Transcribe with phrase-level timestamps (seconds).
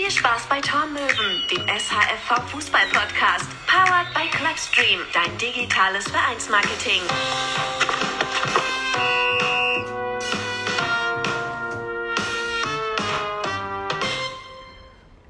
[0.00, 3.44] Viel Spaß bei Tormöwen, dem SHFV Fußball Podcast.
[3.66, 7.02] Powered by Clubstream, dein digitales Vereinsmarketing.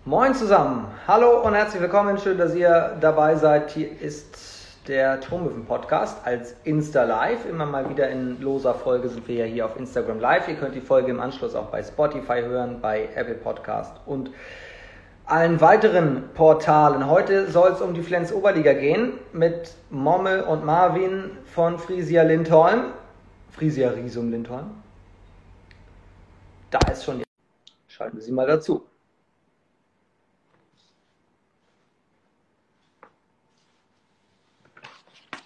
[0.04, 2.16] Moin zusammen, hallo und herzlich willkommen.
[2.18, 3.72] Schön, dass ihr dabei seid.
[3.72, 4.39] Hier ist
[4.90, 7.46] der Turmöwen Podcast als Insta Live.
[7.48, 10.48] Immer mal wieder in loser Folge sind wir ja hier auf Instagram Live.
[10.48, 14.32] Ihr könnt die Folge im Anschluss auch bei Spotify hören, bei Apple Podcast und
[15.26, 17.08] allen weiteren Portalen.
[17.08, 22.86] Heute soll es um die Flens Oberliga gehen mit Momme und Marvin von Frisia Lindholm.
[23.52, 24.72] Frisia Riesum Lindholm.
[26.72, 27.24] Da ist schon die.
[27.86, 28.89] Schalten sie mal dazu.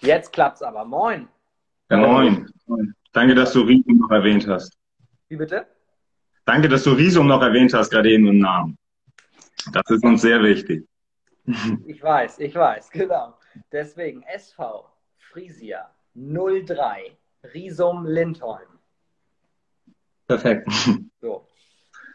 [0.05, 0.85] Jetzt klappt's aber.
[0.85, 1.27] Moin.
[1.89, 2.47] Ja, moin.
[3.11, 4.77] Danke, dass du Risum noch erwähnt hast.
[5.29, 5.65] Wie bitte?
[6.45, 8.77] Danke, dass du Risum noch erwähnt hast, gerade eben im Namen.
[9.71, 10.87] Das ist uns sehr wichtig.
[11.85, 13.37] Ich weiß, ich weiß, genau.
[13.71, 17.15] Deswegen SV Frisia 03
[17.53, 18.67] Risum Lindholm.
[20.27, 20.67] Perfekt.
[21.21, 21.47] So.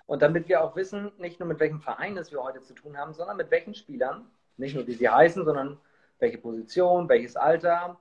[0.07, 2.97] Und damit wir auch wissen, nicht nur mit welchem Verein es wir heute zu tun
[2.99, 5.79] haben, sondern mit welchen Spielern, nicht nur wie sie heißen, sondern
[6.21, 7.99] welche Position, welches Alter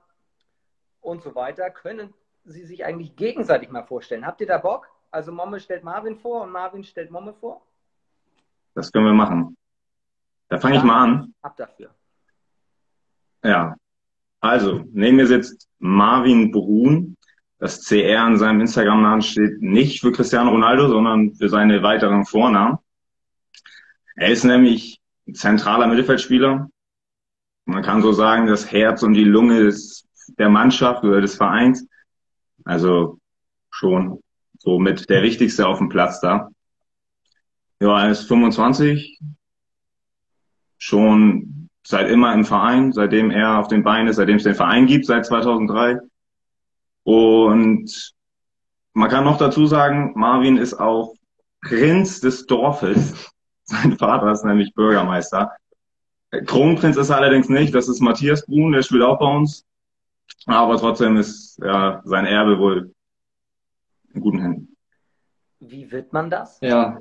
[1.00, 4.26] und so weiter, können Sie sich eigentlich gegenseitig mal vorstellen.
[4.26, 4.88] Habt ihr da Bock?
[5.10, 7.62] Also Momme stellt Marvin vor und Marvin stellt Momme vor?
[8.74, 9.56] Das können wir machen.
[10.48, 11.34] Da fange ich mal an.
[11.42, 11.90] Ab dafür.
[13.42, 13.76] Ja.
[14.40, 17.16] Also, neben mir sitzt Marvin Brun.
[17.58, 22.78] Das CR an seinem Instagram-Namen steht nicht für Cristiano Ronaldo, sondern für seine weiteren Vornamen.
[24.16, 24.98] Er ist nämlich
[25.32, 26.70] zentraler Mittelfeldspieler,
[27.64, 30.08] man kann so sagen, das Herz und die Lunge des,
[30.38, 31.86] der Mannschaft oder des Vereins.
[32.64, 33.18] Also
[33.70, 34.20] schon
[34.58, 36.50] so mit der wichtigste auf dem Platz da.
[37.80, 39.20] Ja, er ist 25,
[40.76, 44.86] schon seit immer im Verein, seitdem er auf den Beinen ist, seitdem es den Verein
[44.86, 45.98] gibt, seit 2003.
[47.04, 48.12] Und
[48.92, 51.14] man kann noch dazu sagen, Marvin ist auch
[51.62, 53.30] Prinz des Dorfes.
[53.64, 55.52] Sein Vater ist nämlich Bürgermeister.
[56.46, 59.66] Kronprinz ist er allerdings nicht, das ist Matthias Brun, der spielt auch bei uns.
[60.46, 62.92] Aber trotzdem ist ja sein Erbe wohl
[64.14, 64.76] in guten Händen.
[65.58, 66.58] Wie wird man das?
[66.60, 66.98] Ja,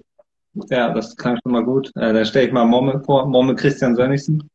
[0.69, 1.90] ja, das klang schon mal gut.
[1.95, 4.50] Äh, dann stelle ich mal Momme vor, Momme Christian Sönnigsen.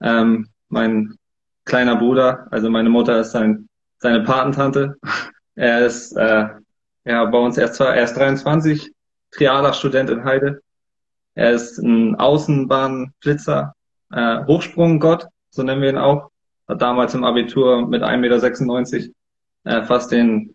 [0.00, 1.16] Ähm, mein
[1.64, 4.96] kleiner Bruder, also meine Mutter ist sein, seine Patentante.
[5.56, 6.48] Er ist äh,
[7.04, 8.92] ja bei uns erst zwar erst 23,
[9.32, 10.60] Trialach-Student in Heide.
[11.34, 13.73] Er ist ein Außenbahnflitzer,
[14.14, 16.30] äh, Hochsprunggott, so nennen wir ihn auch.
[16.68, 19.10] Hat damals im Abitur mit 1,96 Meter
[19.64, 20.54] äh, fast den,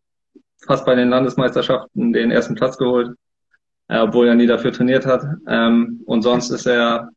[0.65, 3.15] fast bei den Landesmeisterschaften den ersten Platz geholt,
[3.89, 5.23] äh, obwohl er nie dafür trainiert hat.
[5.47, 7.09] Ähm, und sonst ist er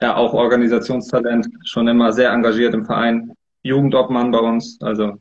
[0.00, 5.14] ja auch Organisationstalent, schon immer sehr engagiert im Verein, Jugendobmann bei uns, also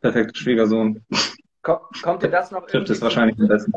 [0.00, 1.04] perfekter Schwiegersohn.
[1.62, 2.66] Kommt dir das noch?
[2.66, 3.72] Trifft es wahrscheinlich am besten.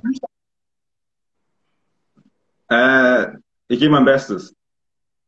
[2.70, 3.38] Äh,
[3.68, 4.56] ich gebe mein Bestes.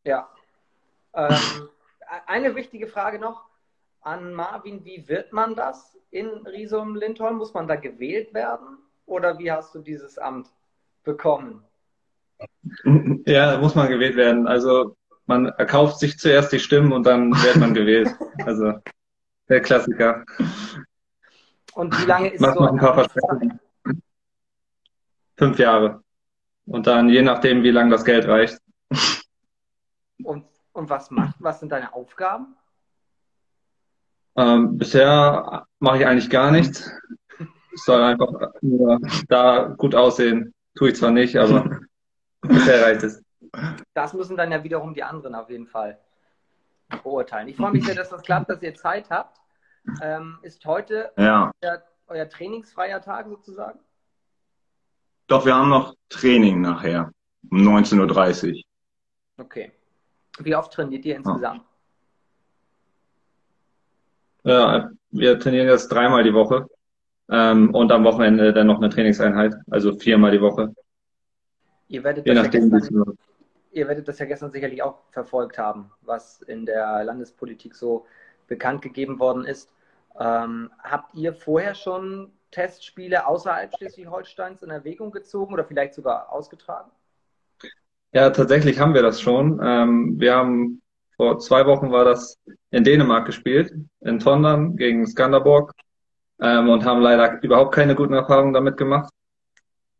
[0.08, 0.30] Ja.
[1.14, 1.70] Ähm,
[2.26, 3.44] eine wichtige Frage noch
[4.02, 4.86] an Marvin.
[4.86, 7.36] Wie wird man das in Riesum Lindholm?
[7.36, 8.78] Muss man da gewählt werden?
[9.06, 10.48] Oder wie hast du dieses Amt
[11.04, 11.64] bekommen?
[13.26, 14.48] Ja, muss man gewählt werden.
[14.48, 18.10] Also man erkauft sich zuerst die Stimmen und dann wird man gewählt.
[18.46, 18.74] Also
[19.50, 20.24] der Klassiker.
[21.74, 23.60] Und wie lange ist Macht so noch ein paar Versprechen.
[25.36, 26.02] Fünf Jahre.
[26.66, 28.60] Und dann je nachdem, wie lange das Geld reicht.
[30.24, 32.56] Und, und was macht, was sind deine Aufgaben?
[34.36, 36.92] Ähm, bisher mache ich eigentlich gar nichts.
[37.74, 40.54] Ich soll einfach nur da gut aussehen.
[40.76, 41.80] Tue ich zwar nicht, aber
[42.42, 43.24] bisher reicht es.
[43.94, 46.00] Das müssen dann ja wiederum die anderen auf jeden Fall
[47.04, 47.48] beurteilen.
[47.48, 49.40] Ich freue mich sehr, dass das klappt, dass ihr Zeit habt.
[50.02, 51.52] Ähm, ist heute Ja.
[51.64, 53.80] euer, euer trainingsfreier Tag sozusagen?
[55.28, 57.12] Doch, wir haben noch Training nachher
[57.50, 58.64] um 19.30 Uhr.
[59.38, 59.72] Okay.
[60.40, 61.64] Wie oft trainiert ihr insgesamt?
[64.44, 66.68] Ja, wir trainieren jetzt dreimal die Woche.
[67.30, 70.74] Ähm, und am Wochenende dann noch eine Trainingseinheit, also viermal die Woche.
[71.90, 73.18] Ihr werdet, Je das ja nachdem, es gestern,
[73.72, 78.06] ihr werdet das ja gestern sicherlich auch verfolgt haben, was in der Landespolitik so
[78.48, 79.74] bekannt gegeben worden ist.
[80.20, 86.92] Ähm, habt ihr vorher schon Testspiele außerhalb Schleswig-Holsteins in Erwägung gezogen oder vielleicht sogar ausgetragen?
[88.18, 89.60] Ja, tatsächlich haben wir das schon.
[89.64, 90.82] Ähm, wir haben
[91.18, 92.40] vor zwei Wochen war das
[92.72, 93.72] in Dänemark gespielt,
[94.02, 95.72] in Tondern gegen Skanderborg
[96.42, 99.14] ähm, und haben leider überhaupt keine guten Erfahrungen damit gemacht.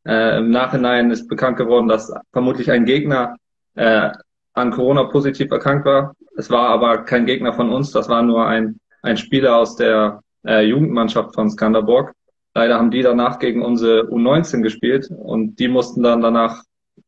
[0.04, 3.36] Äh, Im Nachhinein ist bekannt geworden, dass vermutlich ein Gegner
[3.76, 4.10] äh,
[4.54, 6.16] an Corona positiv erkrankt war.
[6.38, 10.24] Es war aber kein Gegner von uns, das war nur ein, ein Spieler aus der
[10.44, 12.14] äh, Jugendmannschaft von Skanderborg.
[12.56, 16.64] Leider haben die danach gegen unsere U19 gespielt und die mussten dann danach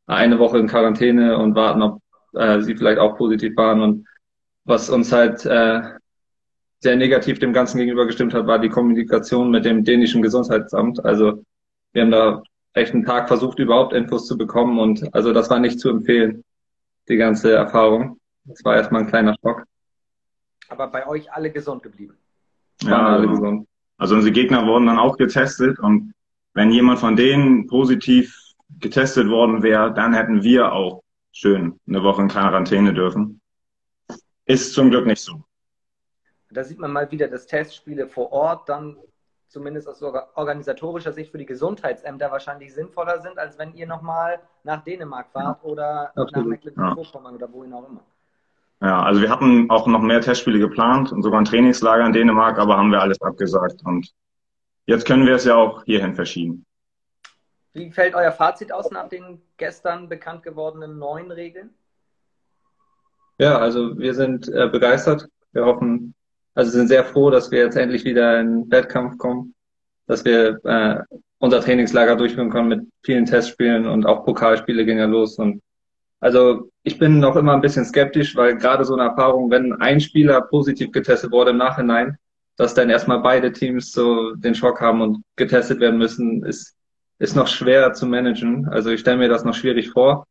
[0.08, 2.02] eine Woche in Quarantäne und warten, ob
[2.34, 3.82] äh, sie vielleicht auch positiv waren.
[3.82, 4.08] Und
[4.66, 5.82] was uns halt äh,
[6.80, 11.04] sehr negativ dem Ganzen gegenüber gestimmt hat, war die Kommunikation mit dem dänischen Gesundheitsamt.
[11.04, 11.44] Also
[11.94, 12.44] wir haben da
[12.74, 16.44] echt einen Tag versucht, überhaupt Infos zu bekommen und also das war nicht zu empfehlen,
[17.08, 18.20] die ganze Erfahrung.
[18.46, 19.66] Das war erstmal ein kleiner Schock.
[20.70, 22.16] Aber bei euch alle gesund geblieben.
[22.84, 23.68] Ja, alle also, gesund.
[23.98, 26.14] Also unsere Gegner wurden dann auch getestet und
[26.54, 28.36] wenn jemand von denen positiv
[28.80, 33.42] getestet worden wäre, dann hätten wir auch schön eine Woche in Quarantäne dürfen.
[34.46, 35.44] Ist zum Glück nicht so.
[36.52, 38.98] Da sieht man mal wieder, dass Testspiele vor Ort dann
[39.48, 44.84] zumindest aus organisatorischer Sicht für die Gesundheitsämter wahrscheinlich sinnvoller sind, als wenn ihr nochmal nach
[44.84, 46.36] Dänemark fahrt oder Absolut.
[46.36, 47.38] nach Mecklenburg-Vorpommern ja.
[47.38, 48.04] oder wohin auch immer.
[48.82, 52.58] Ja, also wir hatten auch noch mehr Testspiele geplant und sogar ein Trainingslager in Dänemark,
[52.60, 54.14] aber haben wir alles abgesagt und
[54.86, 56.66] jetzt können wir es ja auch hierhin verschieben.
[57.74, 61.70] Wie fällt euer Fazit aus nach den gestern bekannt gewordenen neuen Regeln?
[63.38, 65.28] Ja, also wir sind äh, begeistert.
[65.54, 66.14] Wir hoffen,
[66.56, 69.56] also sind sehr froh, dass wir jetzt endlich wieder in Wettkampf kommen,
[70.08, 71.02] dass wir äh,
[71.38, 75.38] unser Trainingslager durchführen können mit vielen Testspielen und auch Pokalspiele gehen ja los.
[75.38, 75.62] Und
[76.20, 80.02] also ich bin noch immer ein bisschen skeptisch, weil gerade so eine Erfahrung, wenn ein
[80.02, 82.18] Spieler positiv getestet wurde im Nachhinein,
[82.58, 86.76] dass dann erstmal beide Teams so den Schock haben und getestet werden müssen, ist,
[87.20, 88.68] ist noch schwer zu managen.
[88.70, 90.26] Also ich stelle mir das noch schwierig vor,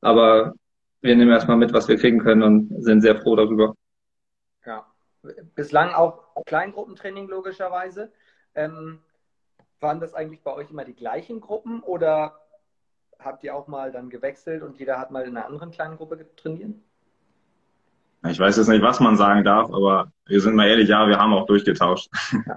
[0.00, 0.54] aber
[1.00, 3.74] wir nehmen erstmal mit, was wir kriegen können und sind sehr froh darüber.
[4.66, 4.86] Ja,
[5.54, 8.12] bislang auch Kleingruppentraining logischerweise.
[8.54, 8.98] Ähm,
[9.80, 12.38] waren das eigentlich bei euch immer die gleichen Gruppen oder
[13.18, 16.26] habt ihr auch mal dann gewechselt und jeder hat mal in einer anderen kleinen Gruppe
[16.36, 16.74] trainiert?
[18.28, 21.18] Ich weiß jetzt nicht, was man sagen darf, aber wir sind mal ehrlich, ja, wir
[21.18, 22.08] haben auch durchgetauscht.
[22.46, 22.56] Ja.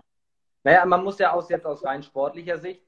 [0.64, 2.81] Naja, man muss ja aus jetzt aus rein sportlicher Sicht,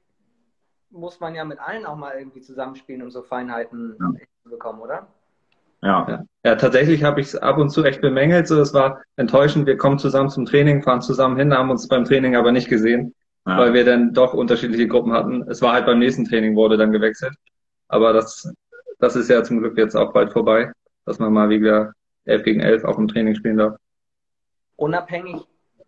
[0.90, 4.26] muss man ja mit allen auch mal irgendwie zusammenspielen, um so Feinheiten ja.
[4.42, 5.06] zu bekommen, oder?
[5.82, 6.06] Ja.
[6.08, 6.24] ja.
[6.44, 8.48] Ja, tatsächlich habe ich es ab und zu echt bemängelt.
[8.48, 9.66] So, es war enttäuschend.
[9.66, 13.14] Wir kommen zusammen zum Training, fahren zusammen hin, haben uns beim Training aber nicht gesehen,
[13.46, 13.58] ja.
[13.58, 15.42] weil wir dann doch unterschiedliche Gruppen hatten.
[15.48, 17.34] Es war halt beim nächsten Training wurde dann gewechselt.
[17.88, 18.52] Aber das,
[18.98, 20.72] das ist ja zum Glück jetzt auch bald vorbei,
[21.04, 21.92] dass man mal wieder
[22.24, 23.76] 11 gegen 11 auch im Training spielen darf.
[24.76, 25.42] Unabhängig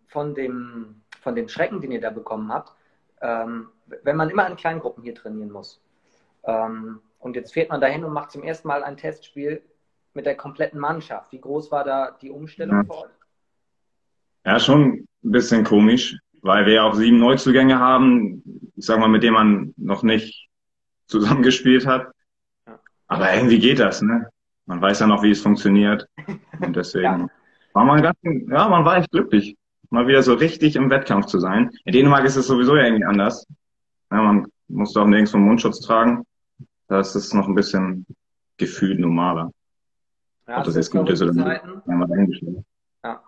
[0.07, 2.73] von dem, von dem Schrecken, den ihr da bekommen habt,
[3.21, 3.67] ähm,
[4.03, 5.81] wenn man immer in kleinen Gruppen hier trainieren muss
[6.43, 9.61] ähm, und jetzt fährt man dahin und macht zum ersten Mal ein Testspiel
[10.13, 11.31] mit der kompletten Mannschaft.
[11.31, 12.83] Wie groß war da die Umstellung ja.
[12.83, 13.11] für euch?
[14.45, 19.23] Ja, schon ein bisschen komisch, weil wir auch sieben Neuzugänge haben, ich sag mal, mit
[19.23, 20.49] denen man noch nicht
[21.05, 22.11] zusammengespielt hat.
[23.07, 24.29] Aber irgendwie geht das, ne?
[24.65, 26.07] Man weiß ja noch, wie es funktioniert.
[26.59, 27.27] Und deswegen ja.
[27.73, 29.57] war man ganz, ja, man war echt glücklich,
[29.89, 31.71] mal wieder so richtig im Wettkampf zu sein.
[31.85, 33.45] In Dänemark ist es sowieso ja irgendwie anders.
[34.11, 36.25] Ja, man muss doch nirgends vom Mundschutz tragen.
[36.87, 38.05] Da ist es noch ein bisschen
[38.57, 39.51] gefühlt normaler.
[40.47, 42.43] Ja, Ob das jetzt gut ist oder nicht,
[43.03, 43.23] ja.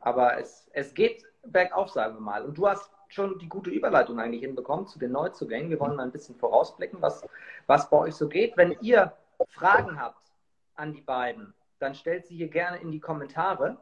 [0.00, 2.44] Aber es, es geht bergauf, sagen wir mal.
[2.44, 5.70] Und du hast schon die gute Überleitung eigentlich hinbekommen zu den Neuzugängen.
[5.70, 7.26] Wir wollen mal ein bisschen vorausblicken, was,
[7.66, 8.56] was bei euch so geht.
[8.56, 9.12] Wenn ihr
[9.48, 10.32] Fragen habt
[10.76, 13.76] an die beiden, dann stellt sie hier gerne in die Kommentare.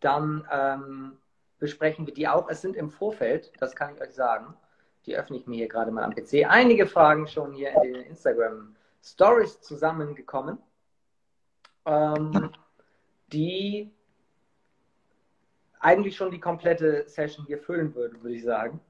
[0.00, 1.18] Dann ähm,
[1.58, 2.48] besprechen wir die auch.
[2.48, 4.54] Es sind im Vorfeld, das kann ich euch sagen,
[5.06, 8.02] die öffne ich mir hier gerade mal am PC, einige Fragen schon hier in den
[8.02, 10.58] Instagram Stories zusammengekommen,
[11.86, 12.50] ähm,
[13.32, 13.90] die
[15.80, 18.80] eigentlich schon die komplette Session hier füllen würde, würde ich sagen.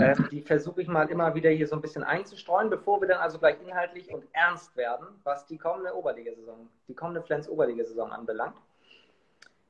[0.00, 3.20] Ähm, die versuche ich mal immer wieder hier so ein bisschen einzustreuen, bevor wir dann
[3.20, 8.56] also gleich inhaltlich und ernst werden, was die kommende Oberligasaison, die kommende Flens Oberligasaison anbelangt.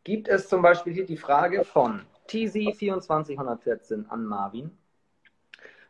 [0.04, 4.70] Gibt es zum Beispiel hier die Frage von TZ2414 an Marvin.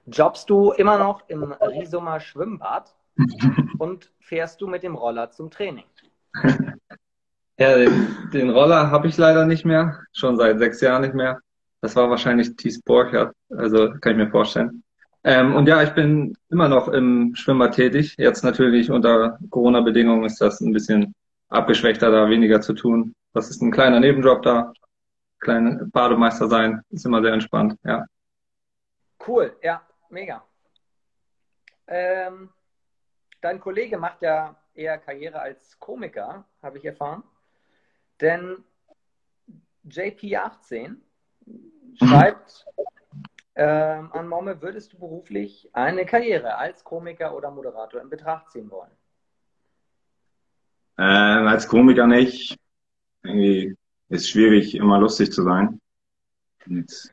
[0.07, 2.95] Jobbst du immer noch im Risumer Schwimmbad
[3.79, 5.85] und fährst du mit dem Roller zum Training?
[7.59, 11.41] Ja, den, den Roller habe ich leider nicht mehr, schon seit sechs Jahren nicht mehr.
[11.83, 14.83] Das war wahrscheinlich Thies Borchert, also kann ich mir vorstellen.
[15.25, 18.15] Ähm, und ja, ich bin immer noch im Schwimmer tätig.
[18.17, 21.15] Jetzt natürlich unter Corona-Bedingungen ist das ein bisschen
[21.49, 23.13] abgeschwächter, da weniger zu tun.
[23.35, 24.73] Das ist ein kleiner Nebenjob da.
[25.41, 28.07] Kleine Bademeister sein, ist immer sehr entspannt, ja.
[29.27, 30.45] Cool, ja, mega.
[31.87, 32.51] Ähm,
[33.41, 37.23] dein Kollege macht ja eher Karriere als Komiker, habe ich erfahren.
[38.21, 38.65] Denn
[39.85, 40.97] JP18
[41.97, 42.67] schreibt,
[43.57, 48.71] Ähm, an Momme, würdest du beruflich eine Karriere als Komiker oder Moderator in Betracht ziehen
[48.71, 48.91] wollen?
[50.97, 52.57] Ähm, als Komiker nicht.
[53.23, 53.77] Irgendwie
[54.09, 55.79] ist schwierig, immer lustig zu sein.
[56.67, 57.13] Jetzt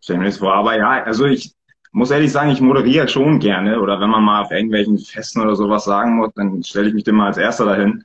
[0.00, 0.54] stell mir das vor.
[0.54, 1.54] Aber ja, also ich
[1.92, 3.80] muss ehrlich sagen, ich moderiere schon gerne.
[3.80, 7.06] Oder wenn man mal auf irgendwelchen Festen oder sowas sagen muss, dann stelle ich mich
[7.06, 8.04] immer als Erster dahin.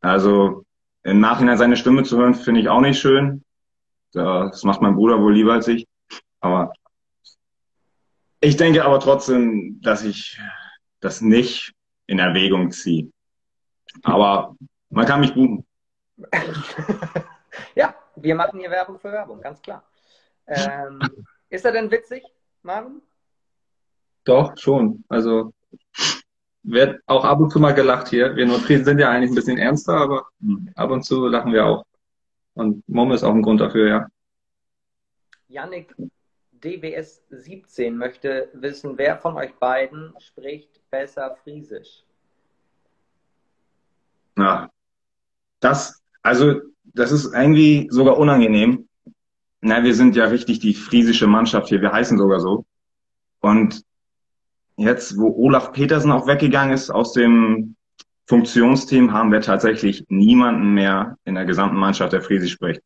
[0.00, 0.64] Also
[1.02, 3.44] im Nachhinein seine Stimme zu hören, finde ich auch nicht schön.
[4.12, 5.86] Das macht mein Bruder wohl lieber als ich.
[6.40, 6.72] Aber
[8.40, 10.38] ich denke aber trotzdem, dass ich
[11.00, 11.72] das nicht
[12.06, 13.10] in Erwägung ziehe.
[14.02, 14.56] Aber
[14.90, 15.64] man kann mich buchen.
[17.74, 19.82] ja, wir machen hier Werbung für Werbung, ganz klar.
[20.46, 21.00] Ähm,
[21.48, 22.22] ist er denn witzig,
[22.64, 23.02] Marvin?
[24.24, 25.04] Doch, schon.
[25.08, 25.52] Also
[26.62, 28.34] wird auch ab und zu mal gelacht hier.
[28.36, 30.26] Wir Nordfriesen sind ja eigentlich ein bisschen ernster, aber
[30.74, 31.84] ab und zu lachen wir auch.
[32.54, 34.06] Und Mom ist auch ein Grund dafür, ja.
[35.48, 35.94] Yannick
[36.52, 42.04] DBS 17 möchte wissen, wer von euch beiden spricht besser Friesisch?
[44.38, 44.70] Ja,
[45.60, 48.88] das, also, das ist irgendwie sogar unangenehm.
[49.66, 51.80] Na, wir sind ja richtig die friesische Mannschaft hier.
[51.80, 52.66] Wir heißen sogar so.
[53.40, 53.82] Und
[54.76, 57.74] jetzt, wo Olaf Petersen auch weggegangen ist aus dem
[58.26, 62.82] Funktionsteam, haben wir tatsächlich niemanden mehr in der gesamten Mannschaft, der Friesisch spricht.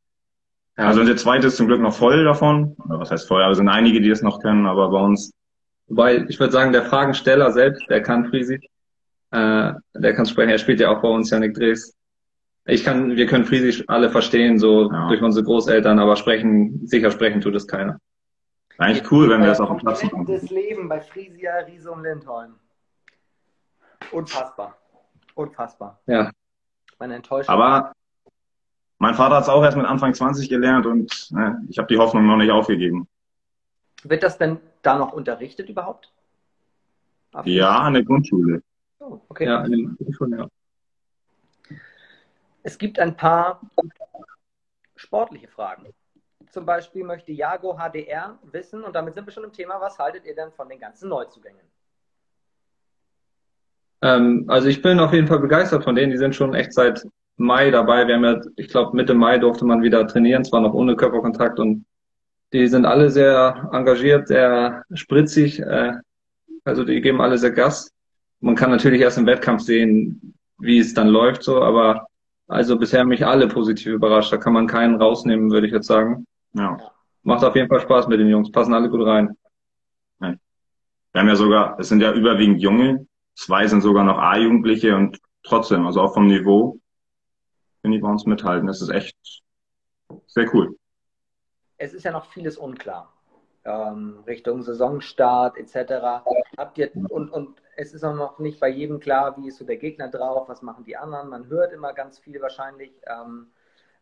[0.76, 0.84] Ja.
[0.86, 2.76] Also der zweite ist zum Glück noch voll davon.
[2.84, 3.42] Oder was heißt voll?
[3.42, 5.32] Aber es sind einige, die das noch können, aber bei uns.
[5.88, 8.64] Wobei, ich würde sagen, der Fragensteller selbst, der kann Friesisch.
[9.32, 10.50] Äh, der kann sprechen.
[10.50, 11.97] Er spielt ja auch bei uns, Janik Drees.
[12.70, 15.08] Ich kann, wir können Friesisch alle verstehen, so ja.
[15.08, 17.98] durch unsere Großeltern, aber sprechen, sicher sprechen tut es keiner.
[18.76, 20.26] Eigentlich cool, wenn wir das auf dem Platz machen.
[20.26, 22.56] Das Leben bei Friesia, Riese und Lindholm.
[24.12, 24.76] Unfassbar.
[25.34, 25.98] Unfassbar.
[26.06, 26.30] Ja.
[26.98, 27.52] Meine Enttäuschung.
[27.52, 27.92] Aber
[28.98, 31.96] mein Vater hat es auch erst mit Anfang 20 gelernt und ne, ich habe die
[31.96, 33.08] Hoffnung noch nicht aufgegeben.
[34.02, 36.12] Wird das denn da noch unterrichtet überhaupt?
[37.44, 38.62] Ja, an der Grundschule.
[38.98, 39.46] Oh, okay.
[39.46, 40.48] Ja, an der Grundschule, ja.
[42.68, 43.62] Es gibt ein paar
[44.94, 45.86] sportliche Fragen.
[46.50, 50.26] Zum Beispiel möchte Jago HDR wissen, und damit sind wir schon im Thema, was haltet
[50.26, 51.62] ihr denn von den ganzen Neuzugängen?
[54.02, 56.12] Ähm, also ich bin auf jeden Fall begeistert von denen.
[56.12, 57.08] Die sind schon echt seit
[57.38, 58.06] Mai dabei.
[58.06, 61.58] Wir haben ja, ich glaube, Mitte Mai durfte man wieder trainieren, zwar noch ohne Körperkontakt
[61.58, 61.86] und
[62.52, 65.60] die sind alle sehr engagiert, sehr spritzig.
[65.60, 65.94] Äh,
[66.64, 67.94] also die geben alle sehr Gas.
[68.40, 72.08] Man kann natürlich erst im Wettkampf sehen, wie es dann läuft, so, aber
[72.48, 74.32] also bisher mich alle positiv überrascht.
[74.32, 76.26] Da kann man keinen rausnehmen, würde ich jetzt sagen.
[76.54, 76.78] Ja.
[77.22, 79.36] Macht auf jeden Fall Spaß mit den Jungs, passen alle gut rein.
[81.12, 85.18] Wir haben ja sogar, es sind ja überwiegend Junge, zwei sind sogar noch A-Jugendliche und
[85.42, 86.78] trotzdem, also auch vom Niveau,
[87.82, 88.66] können die bei uns mithalten.
[88.66, 89.16] Das ist echt
[90.26, 90.76] sehr cool.
[91.78, 93.12] Es ist ja noch vieles unklar.
[93.64, 96.24] Ähm, Richtung Saisonstart etc.
[96.56, 99.64] Habt ihr und, und es ist auch noch nicht bei jedem klar, wie ist so
[99.64, 101.28] der Gegner drauf, was machen die anderen.
[101.28, 102.90] Man hört immer ganz viel wahrscheinlich.
[103.06, 103.52] Ähm,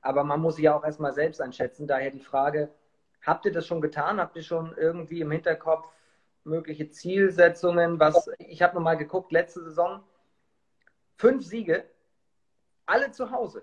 [0.00, 1.86] aber man muss sich ja auch erstmal selbst einschätzen.
[1.86, 2.70] Daher die Frage,
[3.20, 4.18] habt ihr das schon getan?
[4.18, 5.86] Habt ihr schon irgendwie im Hinterkopf
[6.44, 8.00] mögliche Zielsetzungen?
[8.00, 10.02] Was, ich habe nochmal geguckt, letzte Saison,
[11.16, 11.84] fünf Siege,
[12.86, 13.62] alle zu Hause.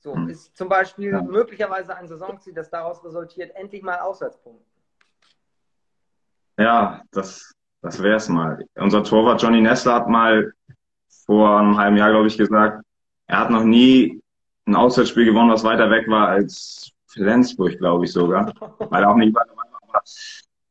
[0.00, 0.28] So, hm.
[0.28, 1.22] ist zum Beispiel ja.
[1.22, 4.66] möglicherweise ein Saisonziel, das daraus resultiert, endlich mal Auswärtspunkte.
[6.58, 8.64] Ja, das, das wäre es mal.
[8.76, 10.52] Unser Torwart Johnny Nessler hat mal
[11.26, 12.84] vor einem halben Jahr, glaube ich, gesagt,
[13.26, 14.20] er hat noch nie
[14.66, 18.52] ein Auswärtsspiel gewonnen, was weiter weg war als Flensburg, glaube ich sogar.
[18.78, 20.02] Weil er auch nicht weiter war.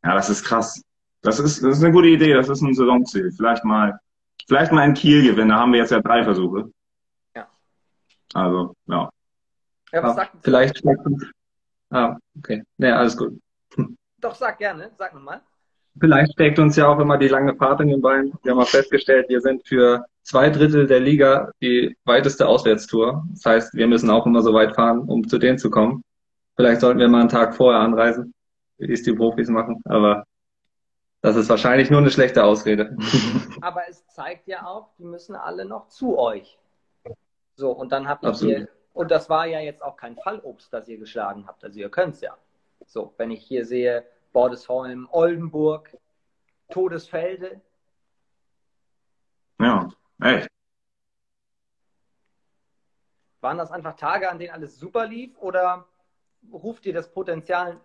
[0.03, 0.81] Ja, das ist krass.
[1.21, 3.31] Das ist, das ist eine gute Idee, das ist ein Saisonziel.
[3.31, 3.99] Vielleicht mal,
[4.47, 6.71] vielleicht mal ein Kiel gewinnen, da haben wir jetzt ja drei Versuche.
[7.35, 7.47] Ja.
[8.33, 9.09] Also, ja.
[9.91, 10.81] Ja, was sagt vielleicht.
[11.89, 12.63] Ah, okay.
[12.77, 13.37] Nee, alles gut.
[14.17, 15.41] Doch, sag gerne, sag nochmal.
[15.99, 18.33] Vielleicht steckt uns ja auch immer die lange Fahrt in den Beinen.
[18.43, 23.25] Wir haben auch festgestellt, wir sind für zwei Drittel der Liga die weiteste Auswärtstour.
[23.33, 26.03] Das heißt, wir müssen auch immer so weit fahren, um zu denen zu kommen.
[26.55, 28.33] Vielleicht sollten wir mal einen Tag vorher anreisen,
[28.77, 29.81] wie es die Profis machen.
[29.85, 30.23] Aber
[31.21, 32.95] das ist wahrscheinlich nur eine schlechte Ausrede.
[33.61, 36.57] Aber es zeigt ja auch, die müssen alle noch zu euch.
[37.55, 40.97] So, und dann habt ihr, und das war ja jetzt auch kein Fallobst, das ihr
[40.97, 41.63] geschlagen habt.
[41.63, 42.35] Also ihr könnt es ja.
[42.87, 45.97] So, wenn ich hier sehe, Bordesholm, Oldenburg,
[46.69, 47.61] Todesfelde.
[49.59, 49.89] Ja,
[50.21, 50.47] echt.
[53.41, 55.85] Waren das einfach Tage, an denen alles super lief oder
[56.51, 57.79] ruft ihr das Potenzial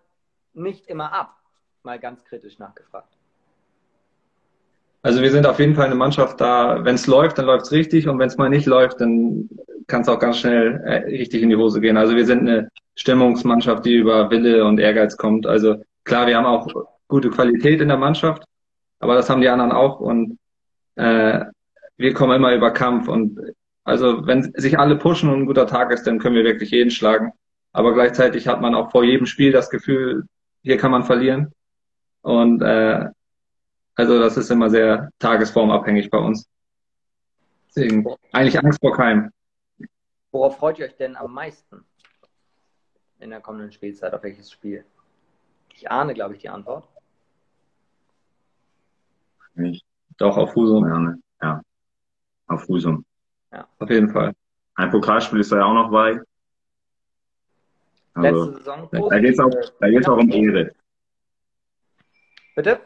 [0.53, 1.37] nicht immer ab?
[1.83, 3.17] Mal ganz kritisch nachgefragt.
[5.03, 7.73] Also wir sind auf jeden Fall eine Mannschaft da, wenn es läuft, dann läuft es
[7.73, 9.49] richtig und wenn es mal nicht läuft, dann
[9.87, 11.97] kann es auch ganz schnell äh, richtig in die Hose gehen.
[11.97, 15.47] Also wir sind eine Stimmungsmannschaft, die über Wille und Ehrgeiz kommt.
[15.47, 15.77] Also
[16.07, 16.67] klar, wir haben auch
[17.09, 18.45] gute Qualität in der Mannschaft,
[19.01, 20.39] aber das haben die anderen auch und
[20.95, 21.45] äh,
[21.99, 23.39] wir kommen immer über Kampf und
[23.85, 26.91] also wenn sich alle pushen und ein guter Tag ist, dann können wir wirklich jeden
[26.91, 27.33] schlagen.
[27.73, 30.25] Aber gleichzeitig hat man auch vor jedem Spiel das Gefühl,
[30.63, 31.53] hier kann man verlieren.
[32.23, 33.09] Und äh,
[33.95, 36.49] also das ist immer sehr tagesformabhängig bei uns.
[37.69, 39.31] Deswegen eigentlich Angst vor keinem.
[40.33, 41.85] Worauf freut ihr euch denn am meisten
[43.21, 44.13] in der kommenden Spielzeit?
[44.13, 44.85] Auf welches Spiel?
[45.77, 46.89] Ich ahne, glaube ich, die Antwort.
[49.55, 49.85] Nicht.
[50.17, 50.87] Doch, auf Husum.
[50.87, 51.23] Ja, ne?
[51.43, 51.63] ja.
[52.47, 53.05] Auf Husum.
[53.53, 54.35] Ja, auf jeden Fall.
[54.75, 56.21] Ein Pokalspiel ist da ja auch noch bei.
[58.15, 58.89] Also, Letzte Saison.
[59.11, 60.75] da geht's auch, da geht's auch um Ehre.
[62.55, 62.81] Bitte?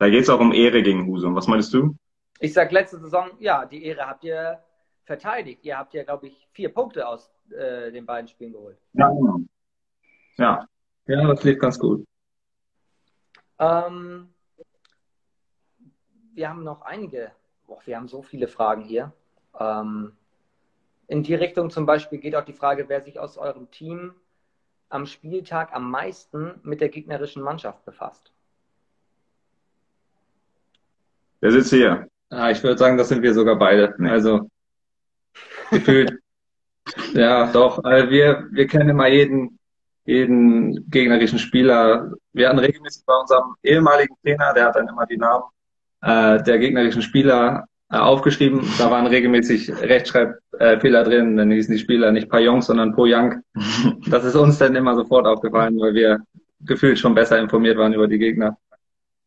[0.00, 1.36] Da geht's auch um Ehre gegen Husum.
[1.36, 1.94] Was meinst du?
[2.40, 4.60] Ich sag letzte Saison, ja, die Ehre habt ihr
[5.04, 5.64] verteidigt.
[5.64, 8.76] Ihr habt ja, glaube ich, vier Punkte aus äh, den beiden Spielen geholt.
[8.94, 9.38] Ja, genau.
[10.36, 10.66] Ja.
[11.06, 12.06] Ja, das lief ganz gut.
[13.58, 14.28] Ähm,
[16.34, 17.30] wir haben noch einige,
[17.66, 19.12] boah, wir haben so viele Fragen hier.
[19.58, 20.12] Ähm,
[21.06, 24.14] in die Richtung zum Beispiel geht auch die Frage, wer sich aus eurem Team
[24.88, 28.32] am Spieltag am meisten mit der gegnerischen Mannschaft befasst.
[31.40, 32.08] Wer sitzt hier?
[32.30, 33.94] Ja, ich würde sagen, das sind wir sogar beide.
[33.98, 34.08] Nee.
[34.08, 34.48] Also
[35.70, 36.18] gefühlt.
[37.12, 37.82] ja, doch.
[37.84, 39.58] Also wir, wir kennen immer jeden,
[40.04, 42.12] jeden gegnerischen Spieler.
[42.32, 45.44] Wir hatten regelmäßig bei unserem ehemaligen Trainer, der hat dann immer die Namen
[46.02, 48.60] äh, der gegnerischen Spieler äh, aufgeschrieben.
[48.78, 51.36] Da waren regelmäßig Rechtschreibfehler drin.
[51.36, 53.42] Dann hießen die Spieler nicht Payong, sondern Poyang.
[54.08, 56.20] Das ist uns dann immer sofort aufgefallen, weil wir
[56.60, 58.58] gefühlt schon besser informiert waren über die Gegner.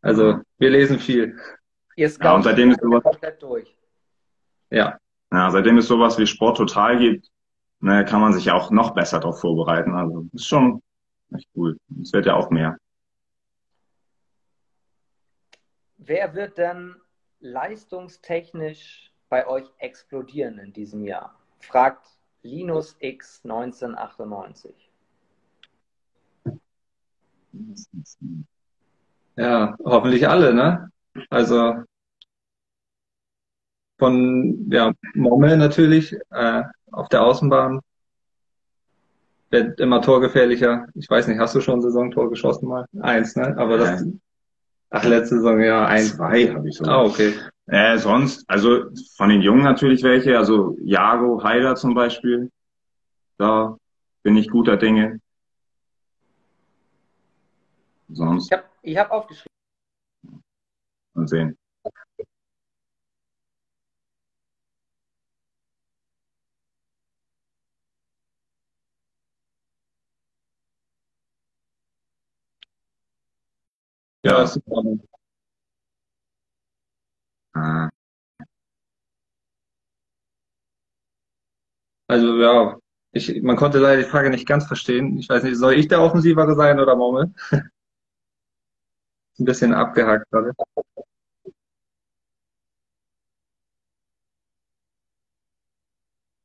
[0.02, 1.36] Also wir lesen viel.
[1.96, 3.76] Ihr Ja, und seitdem ist sowas, komplett durch.
[4.70, 4.98] Ja,
[5.32, 7.28] ja, seitdem es sowas wie Sport total gibt,
[7.80, 9.94] ne, kann man sich ja auch noch besser darauf vorbereiten.
[9.94, 10.82] Also ist schon
[11.34, 11.78] echt cool.
[12.02, 12.78] Es wird ja auch mehr.
[15.98, 16.96] Wer wird denn
[17.40, 21.36] leistungstechnisch bei euch explodieren in diesem Jahr?
[21.60, 22.08] Fragt
[22.44, 24.92] Linus X 1998.
[29.36, 30.92] ja, hoffentlich alle, ne?
[31.30, 31.84] Also
[33.98, 37.82] von ja, Mommel natürlich äh, auf der Außenbahn
[39.50, 40.88] wird immer torgefährlicher.
[40.94, 42.86] Ich weiß nicht, hast du schon ein Saisontor geschossen mal?
[43.00, 43.56] Eins, ne?
[43.58, 44.04] Aber das,
[44.90, 46.16] ach, letzte Saison ja eins.
[46.16, 46.86] Zwei habe ich so.
[46.86, 47.34] Ah, okay.
[47.68, 52.52] Äh, sonst, also von den Jungen natürlich welche, also Jago Haider zum Beispiel.
[53.38, 53.78] Da
[54.24, 55.20] bin ich guter Dinge.
[58.10, 59.52] Sonst Ich habe ich hab aufgeschrieben.
[61.14, 61.58] mal sehen.
[74.24, 75.02] Ja, Ordnung.
[77.56, 77.90] Äh,
[82.08, 82.78] Also ja,
[83.12, 85.18] ich, man konnte leider die Frage nicht ganz verstehen.
[85.18, 87.34] Ich weiß nicht, soll ich der Offensivere sein oder Mommel?
[89.40, 90.54] Ein bisschen abgehakt gerade.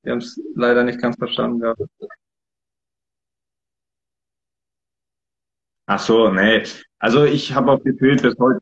[0.04, 1.62] Wir haben es leider nicht ganz verstanden.
[1.64, 1.74] Ja.
[5.86, 6.64] Ach so, nee.
[6.98, 8.60] Also ich habe auch gefühlt bis heute.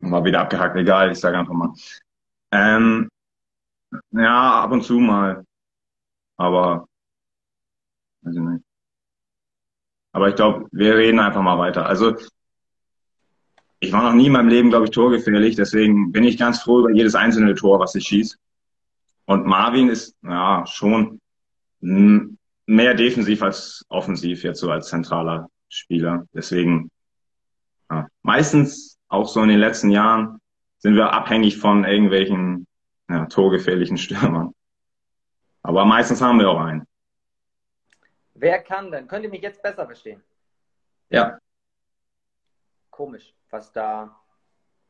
[0.00, 1.72] War wieder abgehakt, egal, ich sage einfach mal.
[2.52, 3.08] Ähm,
[4.12, 5.44] ja, ab und zu mal.
[6.36, 6.86] Aber,
[8.22, 8.64] weiß ich nicht.
[10.12, 11.86] Aber ich glaube, wir reden einfach mal weiter.
[11.86, 12.16] Also,
[13.80, 15.56] ich war noch nie in meinem Leben, glaube ich, torgefährlich.
[15.56, 18.36] Deswegen bin ich ganz froh über jedes einzelne Tor, was ich schieße.
[19.26, 21.20] Und Marvin ist, ja, schon
[21.84, 26.26] mehr defensiv als offensiv jetzt so als zentraler Spieler.
[26.32, 26.90] Deswegen,
[27.90, 30.38] ja, meistens auch so in den letzten Jahren
[30.78, 32.66] sind wir abhängig von irgendwelchen,
[33.08, 34.54] ja, torgefährlichen Stürmern.
[35.62, 36.86] Aber meistens haben wir auch einen.
[38.34, 39.06] Wer kann denn?
[39.06, 40.22] Könnt ihr mich jetzt besser verstehen?
[41.10, 41.38] Ja,
[42.94, 44.20] Komisch, was da.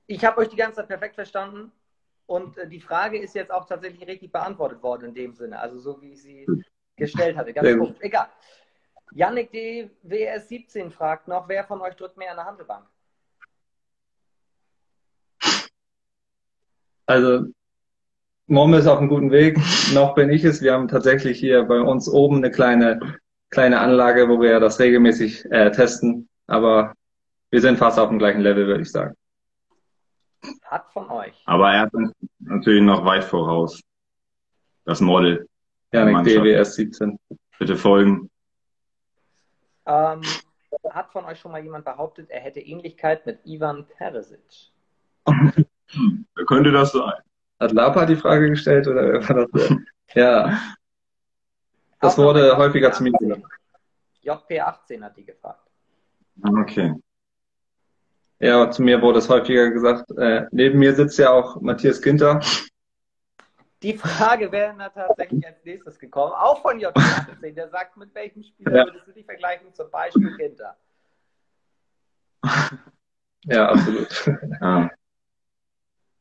[0.06, 1.72] Ich habe euch die ganze Zeit perfekt verstanden
[2.26, 5.58] und äh, die Frage ist jetzt auch tatsächlich richtig beantwortet worden in dem Sinne.
[5.58, 6.46] Also so wie ich sie
[6.96, 7.52] gestellt hatte.
[7.52, 7.96] Ganz gut.
[8.00, 8.28] Egal.
[9.12, 12.86] Yannick DWS 17 fragt noch, wer von euch drückt mehr an der Handelbank?
[17.06, 17.46] also
[18.46, 19.58] Mommel ist auf einem guten Weg.
[19.94, 20.60] Noch bin ich es.
[20.60, 23.18] Wir haben tatsächlich hier bei uns oben eine kleine,
[23.50, 26.28] kleine Anlage, wo wir das regelmäßig äh, testen.
[26.46, 26.92] Aber
[27.50, 29.14] wir sind fast auf dem gleichen Level, würde ich sagen.
[30.64, 31.42] hat von euch.
[31.46, 33.80] Aber er hat uns natürlich noch weit voraus.
[34.84, 35.48] Das Model.
[35.94, 36.24] Janik.
[36.24, 37.18] DWS 17.
[37.58, 38.30] Bitte folgen.
[39.86, 40.22] Ähm,
[40.90, 44.72] hat von euch schon mal jemand behauptet, er hätte Ähnlichkeit mit Ivan Peresic?
[45.26, 47.12] Wer könnte das sein?
[47.60, 49.70] Hat Lapa die Frage gestellt oder wer war das?
[50.14, 50.60] Ja,
[52.00, 53.18] das Auch wurde häufiger zu mir JP18.
[53.18, 53.42] gesagt.
[54.22, 55.70] JP18 hat die gefragt.
[56.42, 56.94] Okay.
[58.38, 60.10] Ja, zu mir wurde es häufiger gesagt.
[60.18, 62.40] Äh, neben mir sitzt ja auch Matthias Ginter.
[63.84, 67.52] Die Frage wäre dann tatsächlich als nächstes gekommen, auch von JP18.
[67.52, 68.84] Der sagt, mit welchem Spieler Ja.
[68.86, 69.74] würdest du dich vergleichen?
[69.74, 70.74] Zum Beispiel Ginter.
[73.44, 74.26] Ja, absolut.
[74.60, 74.90] Ja.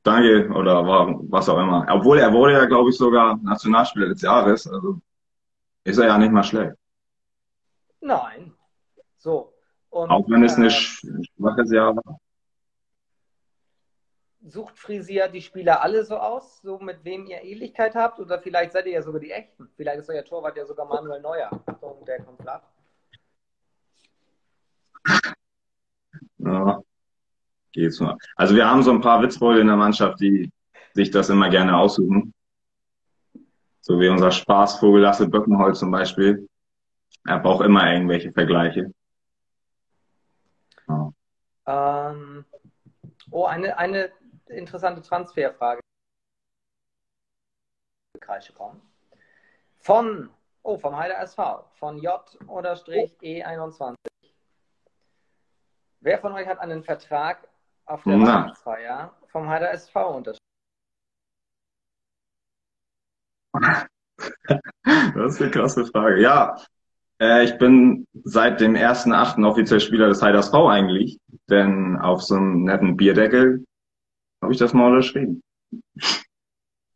[0.04, 0.86] Danke oder
[1.30, 1.86] was auch immer.
[1.89, 4.67] Obwohl er wurde ja, glaube ich, sogar Nationalspieler des Jahres.
[4.67, 4.99] Also
[5.86, 6.76] ist er ja nicht mal schlecht.
[8.02, 8.54] Nein.
[9.17, 9.54] So.
[9.89, 12.19] Und, Auch wenn es äh, ein sch- schwaches Jahr war.
[14.54, 18.20] Sucht Frisier die Spieler alle so aus, so mit wem ihr Ähnlichkeit habt?
[18.20, 19.68] Oder vielleicht seid ihr ja sogar die Echten.
[19.76, 21.50] Vielleicht ist euer Torwart ja sogar Manuel Neuer.
[21.66, 22.62] Achtung, der kommt flach.
[26.38, 26.84] Ja.
[27.72, 28.16] Geht's mal.
[28.36, 30.52] Also wir haben so ein paar Witzbold in der Mannschaft, die
[30.94, 32.32] sich das immer gerne aussuchen.
[33.82, 36.48] So wie unser Spaßvogel Lasse Böckenholz zum Beispiel.
[37.26, 38.94] Er braucht immer irgendwelche Vergleiche.
[40.88, 41.12] Ja.
[41.66, 42.46] Ähm,
[43.32, 44.12] oh, eine, eine
[44.54, 45.82] interessante Transferfrage.
[48.20, 48.82] Kreische kommen.
[49.80, 50.30] Von,
[50.62, 53.96] oh, vom Heider SV, von J oder Strich E21.
[56.00, 57.48] Wer von euch hat einen Vertrag
[57.86, 58.26] auf der Na.
[58.26, 60.38] Weihnachtsfeier vom Heider SV unterschrieben?
[65.16, 66.22] Das ist eine krasse Frage.
[66.22, 66.58] Ja,
[67.20, 69.46] äh, ich bin seit dem 1.8.
[69.48, 73.66] offiziell Spieler des Heiders V eigentlich, denn auf so einem netten Bierdeckel
[74.43, 75.41] habe ich das mal unterschrieben.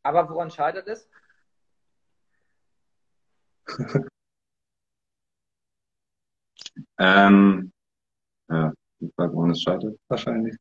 [0.03, 1.09] Aber woran scheitert es?
[6.99, 7.71] Ähm,
[8.49, 9.97] ja, ich frage, woran es scheitert.
[10.09, 10.55] Wahrscheinlich.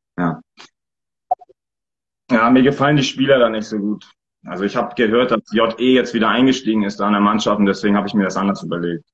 [2.30, 4.10] Ja, mir gefallen die Spieler da nicht so gut.
[4.44, 7.66] Also ich habe gehört, dass JE jetzt wieder eingestiegen ist da in der Mannschaft und
[7.66, 9.08] deswegen habe ich mir das anders überlegt.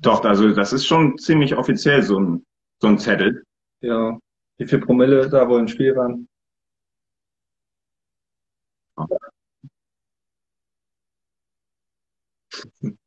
[0.00, 2.46] Doch, also das ist schon ziemlich offiziell so ein,
[2.80, 3.42] so ein Zettel.
[3.80, 4.16] Ja.
[4.56, 6.28] Wie viel Promille da wohl im Spiel waren?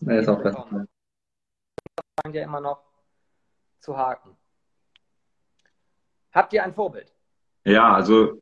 [0.00, 0.86] Nee, ist auch besser.
[2.22, 2.84] scheint ja immer noch
[3.80, 4.36] zu haken.
[6.32, 7.12] Habt ihr ein Vorbild?
[7.64, 8.40] Ja, also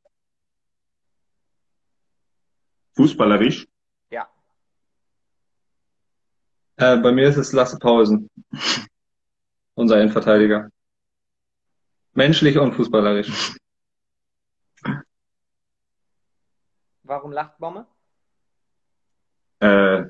[2.94, 3.66] fußballerisch.
[4.10, 4.28] Ja.
[6.76, 8.30] Äh, bei mir ist es Lasse Pausen.
[9.74, 10.70] Unser Innenverteidiger.
[12.12, 13.56] Menschlich und fußballerisch.
[17.02, 17.86] Warum lacht Bomme?
[19.60, 20.04] Äh,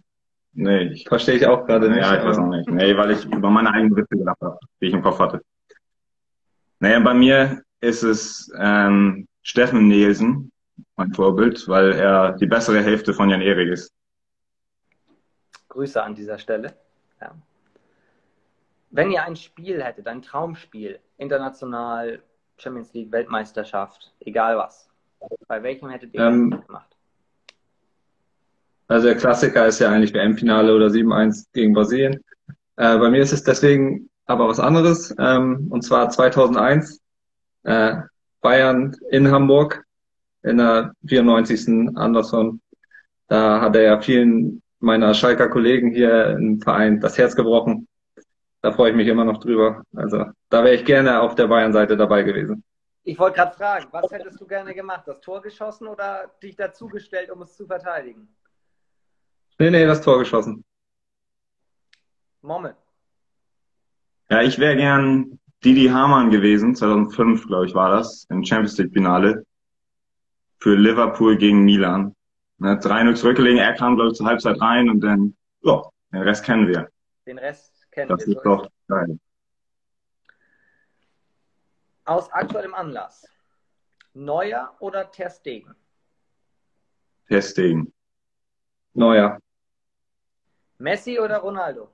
[0.52, 2.00] nee, ich, Verstehe ich auch gerade nicht.
[2.00, 2.68] ja, ich weiß noch nicht.
[2.68, 5.42] Nee, weil ich über meine eigenen Witze gedacht habe, die ich im Kopf hatte.
[6.78, 10.52] Naja, bei mir ist es ähm, Steffen Nielsen,
[10.96, 13.92] mein Vorbild, weil er die bessere Hälfte von Jan Erik ist.
[15.68, 16.74] Grüße an dieser Stelle.
[17.20, 17.35] Ja.
[18.90, 22.22] Wenn ihr ein Spiel hättet, ein Traumspiel, international,
[22.59, 24.88] Champions League, Weltmeisterschaft, egal was,
[25.48, 26.96] bei welchem hättet ihr Ähm, das gemacht?
[28.87, 32.22] Also der Klassiker ist ja eigentlich WM-Finale oder 7-1 gegen Brasilien.
[32.76, 35.14] Äh, bei mir ist es deswegen aber was anderes.
[35.18, 37.00] Ähm, und zwar 2001
[37.64, 37.96] äh,
[38.40, 39.85] Bayern in Hamburg
[40.44, 41.96] in der 94.
[41.96, 42.61] Anderson.
[43.28, 47.88] Da hat er ja vielen meiner Schalker Kollegen hier im Verein das Herz gebrochen.
[48.61, 49.83] Da freue ich mich immer noch drüber.
[49.94, 52.62] Also da wäre ich gerne auf der Bayern-Seite dabei gewesen.
[53.02, 55.02] Ich wollte gerade fragen, was hättest du gerne gemacht?
[55.07, 58.28] Das Tor geschossen oder dich dazugestellt, um es zu verteidigen?
[59.59, 60.64] Nee, nee, das Tor geschossen.
[62.40, 62.76] Momme.
[64.30, 68.92] Ja, ich wäre gern Didi Hamann gewesen, 2005, glaube ich, war das, im Champions League
[68.92, 69.44] Finale
[70.58, 72.14] für Liverpool gegen Milan.
[72.58, 76.44] Ne, 3-0 zurückgelegen, er kam, glaube ich, zur Halbzeit rein und dann, ja, den Rest
[76.44, 76.88] kennen wir.
[77.26, 78.36] Den Rest kennen Das wir.
[78.36, 79.18] ist So doch geil.
[82.04, 83.26] Aus aktuellem Anlass.
[84.12, 85.74] Neuer oder Ter Stegen?
[87.28, 87.92] Testing.
[88.92, 89.38] Neuer.
[90.78, 91.90] Messi oder Ronaldo?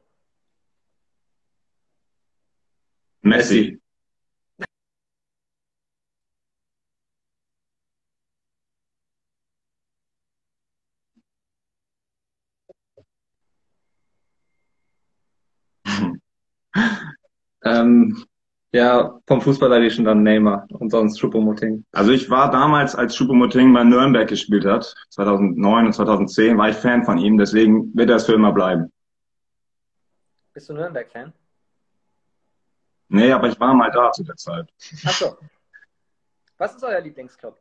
[3.22, 3.80] Messi.
[17.64, 18.24] Ähm,
[18.72, 21.84] ja, vom Fußball hatte ich schon dann Neymar und sonst Choupo-Moting.
[21.92, 26.76] Also ich war damals, als Choupo-Moting bei Nürnberg gespielt hat, 2009 und 2010, war ich
[26.76, 28.92] Fan von ihm, deswegen wird das für immer bleiben.
[30.52, 31.32] Bist du Nürnberg-Fan?
[33.08, 34.68] Nee, aber ich war mal da zu der Zeit.
[35.04, 35.36] Achso.
[36.58, 37.58] Was ist euer Lieblingsclub?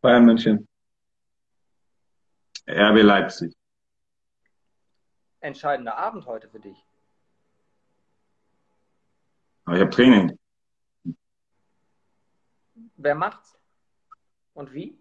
[0.00, 0.66] Bayern München.
[2.66, 3.54] RB Leipzig.
[5.40, 6.82] Entscheidender Abend heute für dich.
[9.64, 10.38] Aber ich habe Training.
[12.96, 13.58] Wer macht's?
[14.54, 14.98] Und wie?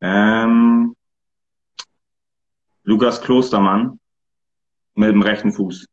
[0.00, 0.94] Ähm,
[2.84, 3.98] Lukas Klostermann
[4.94, 5.86] mit dem rechten Fuß.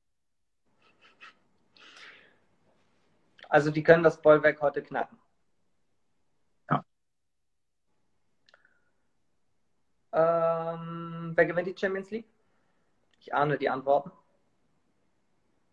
[3.50, 5.18] Also die können das Bollwerk heute knacken.
[6.70, 6.86] Ja.
[10.12, 12.28] Ähm, wer gewinnt die Champions League?
[13.20, 14.12] Ich ahne die Antworten.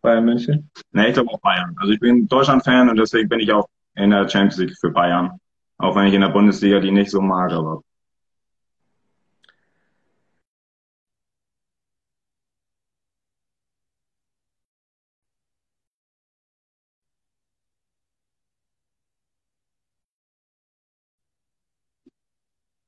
[0.03, 0.71] Bayern München.
[0.93, 1.75] Nee, ich glaube auch Bayern.
[1.79, 5.39] Also ich bin Deutschland-Fan und deswegen bin ich auch in der Champions League für Bayern.
[5.79, 7.83] Auch wenn ich in der Bundesliga die nicht so mag, aber.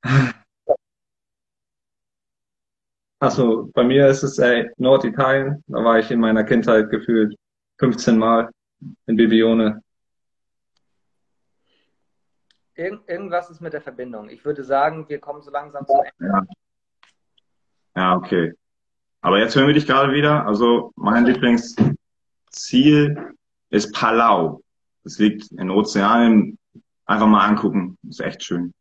[3.19, 5.63] Achso, bei mir ist es ey, Norditalien.
[5.67, 7.35] Da war ich in meiner Kindheit gefühlt
[7.79, 8.49] 15 Mal
[9.07, 9.81] in Bibione.
[12.75, 14.29] Irgend, irgendwas ist mit der Verbindung.
[14.29, 16.33] Ich würde sagen, wir kommen so langsam zum Ende.
[16.33, 16.45] Ja.
[17.95, 18.53] Ja, okay.
[19.21, 20.45] Aber jetzt hören wir dich gerade wieder.
[20.45, 21.97] Also mein Lieblingsziel
[23.69, 24.61] ist Palau.
[25.03, 26.59] Das liegt in Ozeanien.
[27.05, 27.97] Einfach mal angucken.
[28.07, 28.73] Ist echt schön.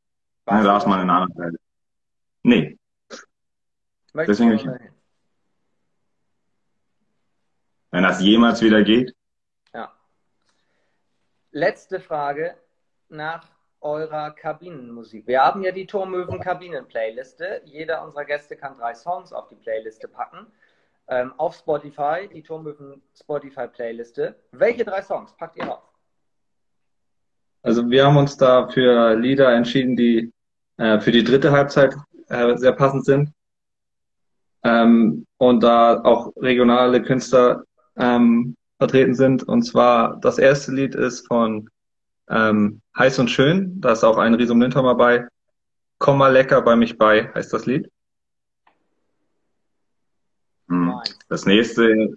[0.44, 1.56] Da ist man in einer anderen Welt.
[2.42, 2.78] Nee.
[4.14, 4.90] Möchtest deswegen du ich- mal hin?
[7.90, 9.14] Wenn das jemals wieder geht.
[9.72, 9.92] Ja.
[11.52, 12.56] Letzte Frage
[13.08, 13.46] nach
[13.80, 15.26] eurer Kabinenmusik.
[15.26, 17.60] Wir haben ja die Turmöwen Kabinen-Playliste.
[17.66, 20.46] Jeder unserer Gäste kann drei Songs auf die Playliste packen.
[21.06, 24.36] Ähm, auf Spotify, die Turmöwen Spotify-Playliste.
[24.52, 25.82] Welche drei Songs packt ihr auf?
[27.62, 30.32] Also wir haben uns da für Lieder entschieden, die
[30.78, 31.94] äh, für die dritte Halbzeit
[32.28, 33.33] äh, sehr passend sind.
[34.64, 37.64] Ähm, und da auch regionale Künstler
[37.96, 39.42] ähm, vertreten sind.
[39.42, 41.68] Und zwar das erste Lied ist von
[42.28, 43.80] ähm, Heiß und Schön.
[43.80, 45.28] Da ist auch ein Risum Lindholm dabei.
[45.98, 47.90] Komm mal lecker bei mich bei, heißt das Lied.
[50.68, 50.94] Hm.
[51.28, 52.14] Das nächste,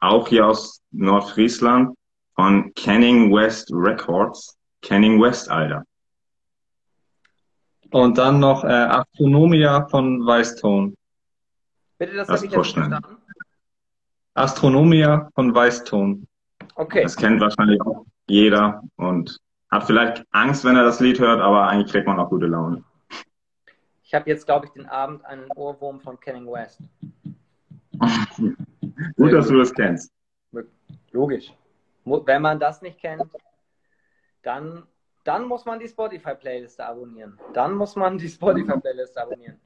[0.00, 1.94] auch hier aus Nordfriesland,
[2.34, 4.56] von Canning West Records.
[4.82, 5.84] Canning West, Alter.
[7.90, 10.94] Und dann noch äh, Astronomia von Weißton.
[11.98, 13.18] Bitte, das habe ich jetzt verstanden.
[14.34, 16.26] Astronomia von Weißton.
[16.74, 17.02] Okay.
[17.02, 19.38] Das kennt wahrscheinlich auch jeder und
[19.70, 22.82] hat vielleicht Angst, wenn er das Lied hört, aber eigentlich kriegt man auch gute Laune.
[24.02, 26.80] Ich habe jetzt, glaube ich, den Abend einen Ohrwurm von Kenning West.
[29.16, 30.12] Gut, dass du das kennst.
[31.10, 31.52] Logisch.
[32.04, 33.24] Wenn man das nicht kennt,
[34.42, 34.84] dann,
[35.24, 37.38] dann muss man die Spotify-Playliste abonnieren.
[37.54, 39.60] Dann muss man die Spotify-Playliste abonnieren.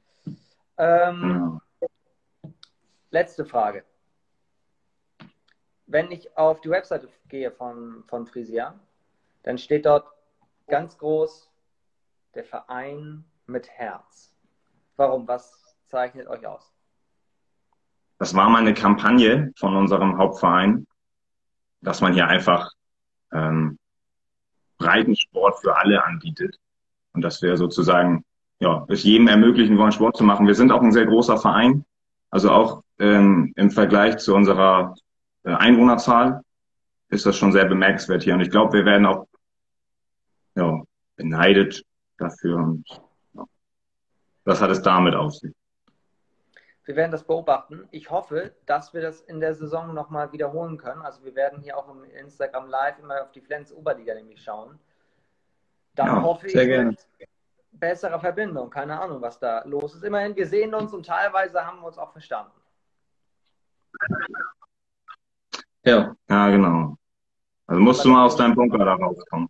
[0.76, 1.60] Ähm, Ja.
[3.10, 3.84] Letzte Frage.
[5.86, 8.78] Wenn ich auf die Webseite gehe von, von Frisia,
[9.42, 10.06] dann steht dort
[10.66, 11.50] ganz groß
[12.34, 14.34] der Verein mit Herz.
[14.96, 15.26] Warum?
[15.26, 16.72] Was zeichnet euch aus?
[18.18, 20.86] Das war mal eine Kampagne von unserem Hauptverein,
[21.80, 22.70] dass man hier einfach
[23.32, 23.78] ähm,
[24.78, 26.58] Breitensport für alle anbietet
[27.12, 28.24] und dass wir sozusagen
[28.60, 30.46] ja, es jedem ermöglichen wollen, Sport zu machen.
[30.46, 31.84] Wir sind auch ein sehr großer Verein,
[32.30, 34.94] also auch ähm, im Vergleich zu unserer
[35.44, 36.42] äh, Einwohnerzahl
[37.08, 38.34] ist das schon sehr bemerkenswert hier.
[38.34, 39.26] Und ich glaube, wir werden auch
[40.54, 40.82] ja,
[41.16, 41.82] beneidet
[42.18, 42.56] dafür.
[42.56, 42.84] Und
[43.34, 43.44] ja,
[44.44, 45.52] was hat es damit auf sich?
[46.84, 47.86] Wir werden das beobachten.
[47.90, 51.02] Ich hoffe, dass wir das in der Saison nochmal wiederholen können.
[51.02, 54.78] Also wir werden hier auch im Instagram Live immer auf die Flens Oberliga nämlich schauen.
[55.94, 56.96] Dann Ja, hoffe ich sehr gerne.
[57.78, 58.70] Mit besserer Verbindung.
[58.70, 60.04] Keine Ahnung, was da los ist.
[60.04, 62.52] Immerhin, wir sehen uns und teilweise haben wir uns auch verstanden.
[65.84, 66.96] Ja, Ja, genau.
[67.66, 69.48] Also musst du mal aus deinem Bunker da rauskommen.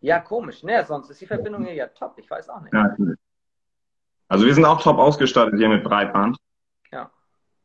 [0.00, 0.62] Ja, komisch.
[0.62, 2.14] Ne, sonst ist die Verbindung hier ja top.
[2.18, 2.72] Ich weiß auch nicht.
[2.72, 2.96] Ja.
[4.28, 6.38] Also wir sind auch top ausgestattet hier mit Breitband.
[6.92, 7.10] Ja.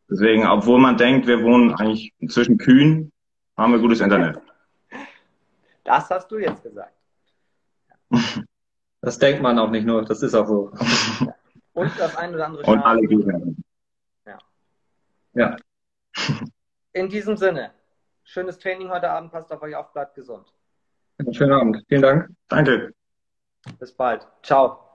[0.09, 3.11] Deswegen, obwohl man denkt, wir wohnen eigentlich zwischen Kühen,
[3.55, 4.39] haben wir gutes Internet.
[5.83, 6.93] Das hast du jetzt gesagt.
[9.03, 10.71] das denkt man auch nicht nur, das ist auch so.
[11.73, 12.85] Und das ein oder andere Und Schaf.
[12.85, 13.41] alle Gegner.
[14.25, 14.37] Ja.
[15.33, 15.55] Ja.
[16.93, 17.71] In diesem Sinne,
[18.23, 20.47] schönes Training heute Abend, passt auf euch auf, bleibt gesund.
[21.31, 21.83] Schönen Abend.
[21.89, 22.29] Vielen Dank.
[22.47, 22.93] Danke.
[23.77, 24.25] Bis bald.
[24.41, 24.92] Ciao.